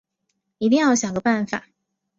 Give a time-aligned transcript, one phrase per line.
[0.57, 1.65] 一定要想个办法